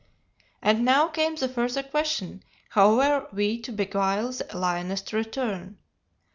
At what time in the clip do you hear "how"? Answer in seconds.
2.71-2.95